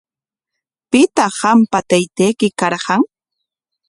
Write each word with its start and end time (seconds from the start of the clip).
¿Pitaq 0.91 1.33
qampa 1.39 1.79
taytayki 1.89 2.47
karqan? 2.59 3.01